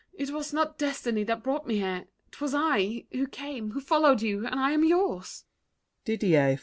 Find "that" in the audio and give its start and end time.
1.25-1.43